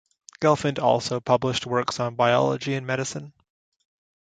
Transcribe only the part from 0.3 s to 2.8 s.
Gelfand also published works on biology